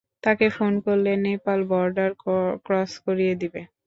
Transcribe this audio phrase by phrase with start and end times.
[0.23, 2.11] তাকে ফোন করলে Nepal border
[2.65, 3.61] cross করিয়ে দিবে।